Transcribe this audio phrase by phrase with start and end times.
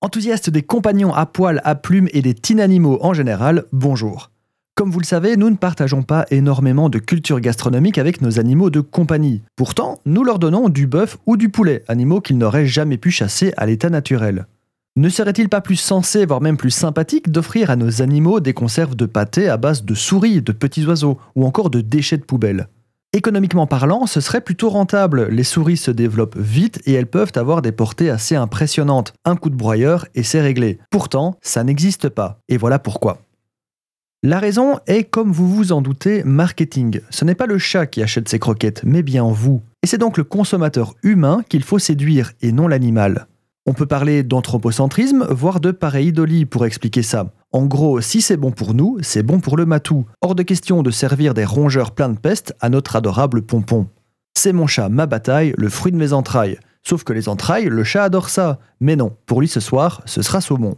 [0.00, 4.30] Enthousiastes des compagnons à poils, à plumes et des tinanimaux en général, bonjour.
[4.76, 8.70] Comme vous le savez, nous ne partageons pas énormément de culture gastronomique avec nos animaux
[8.70, 9.42] de compagnie.
[9.56, 13.52] Pourtant, nous leur donnons du bœuf ou du poulet, animaux qu'ils n'auraient jamais pu chasser
[13.56, 14.46] à l'état naturel.
[14.94, 18.94] Ne serait-il pas plus sensé, voire même plus sympathique, d'offrir à nos animaux des conserves
[18.94, 22.68] de pâté à base de souris, de petits oiseaux ou encore de déchets de poubelle?
[23.18, 25.26] Économiquement parlant, ce serait plutôt rentable.
[25.32, 29.12] Les souris se développent vite et elles peuvent avoir des portées assez impressionnantes.
[29.24, 30.78] Un coup de broyeur et c'est réglé.
[30.88, 32.38] Pourtant, ça n'existe pas.
[32.48, 33.18] Et voilà pourquoi.
[34.22, 37.00] La raison est, comme vous vous en doutez, marketing.
[37.10, 39.62] Ce n'est pas le chat qui achète ses croquettes, mais bien vous.
[39.82, 43.26] Et c'est donc le consommateur humain qu'il faut séduire et non l'animal.
[43.66, 47.32] On peut parler d'anthropocentrisme, voire de pareidolie pour expliquer ça.
[47.50, 50.04] En gros, si c'est bon pour nous, c'est bon pour le matou.
[50.20, 53.86] Hors de question de servir des rongeurs pleins de peste à notre adorable pompon.
[54.36, 56.58] C'est mon chat, ma bataille, le fruit de mes entrailles.
[56.86, 58.58] Sauf que les entrailles, le chat adore ça.
[58.80, 60.76] Mais non, pour lui ce soir, ce sera saumon.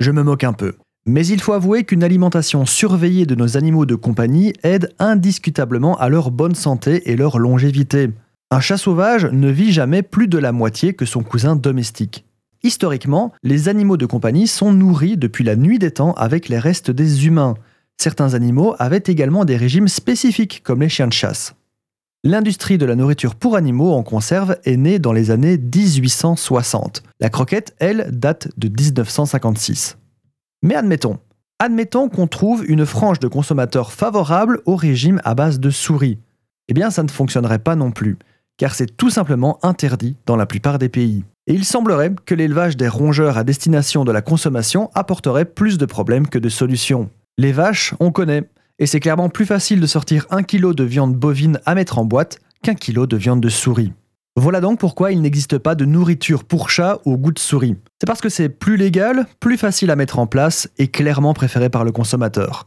[0.00, 0.74] Je me moque un peu.
[1.06, 6.08] Mais il faut avouer qu'une alimentation surveillée de nos animaux de compagnie aide indiscutablement à
[6.08, 8.10] leur bonne santé et leur longévité.
[8.50, 12.24] Un chat sauvage ne vit jamais plus de la moitié que son cousin domestique.
[12.64, 16.90] Historiquement, les animaux de compagnie sont nourris depuis la nuit des temps avec les restes
[16.90, 17.54] des humains.
[17.98, 21.54] Certains animaux avaient également des régimes spécifiques, comme les chiens de chasse.
[22.24, 27.02] L'industrie de la nourriture pour animaux en conserve est née dans les années 1860.
[27.20, 29.98] La croquette, elle, date de 1956.
[30.62, 31.18] Mais admettons,
[31.58, 36.18] admettons qu'on trouve une frange de consommateurs favorable au régime à base de souris.
[36.68, 38.16] Eh bien, ça ne fonctionnerait pas non plus,
[38.56, 41.24] car c'est tout simplement interdit dans la plupart des pays.
[41.46, 45.84] Et il semblerait que l'élevage des rongeurs à destination de la consommation apporterait plus de
[45.84, 47.10] problèmes que de solutions.
[47.36, 51.14] Les vaches, on connaît, et c'est clairement plus facile de sortir un kilo de viande
[51.14, 53.92] bovine à mettre en boîte qu'un kilo de viande de souris.
[54.36, 57.76] Voilà donc pourquoi il n'existe pas de nourriture pour chat au goût de souris.
[58.00, 61.68] C'est parce que c'est plus légal, plus facile à mettre en place et clairement préféré
[61.68, 62.66] par le consommateur.